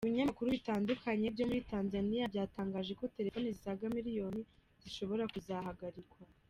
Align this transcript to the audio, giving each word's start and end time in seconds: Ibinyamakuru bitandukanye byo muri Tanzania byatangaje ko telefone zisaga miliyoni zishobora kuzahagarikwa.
Ibinyamakuru 0.05 0.47
bitandukanye 0.57 1.25
byo 1.35 1.45
muri 1.49 1.61
Tanzania 1.71 2.29
byatangaje 2.33 2.91
ko 2.99 3.05
telefone 3.17 3.45
zisaga 3.55 3.85
miliyoni 3.97 4.41
zishobora 4.81 5.23
kuzahagarikwa. 5.33 6.19